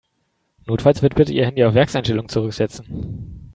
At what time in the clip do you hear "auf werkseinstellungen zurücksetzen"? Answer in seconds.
1.63-3.45